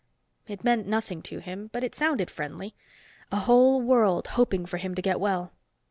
It 0.47 0.63
meant 0.63 0.87
nothing 0.87 1.21
to 1.21 1.37
him, 1.37 1.69
but 1.71 1.83
it 1.83 1.93
sounded 1.93 2.31
friendly. 2.31 2.73
A 3.31 3.35
whole 3.35 3.79
world 3.81 4.29
hoping 4.29 4.65
for 4.65 4.77
him 4.77 4.95
to 4.95 5.01
get 5.03 5.19
well! 5.19 5.51